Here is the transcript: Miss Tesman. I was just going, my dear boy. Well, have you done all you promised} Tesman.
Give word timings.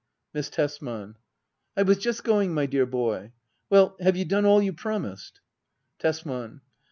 Miss 0.33 0.49
Tesman. 0.49 1.15
I 1.77 1.83
was 1.83 1.99
just 1.99 2.23
going, 2.23 2.55
my 2.55 2.65
dear 2.65 2.87
boy. 2.87 3.33
Well, 3.69 3.95
have 3.99 4.17
you 4.17 4.25
done 4.25 4.45
all 4.45 4.59
you 4.59 4.73
promised} 4.73 5.41
Tesman. 5.99 6.61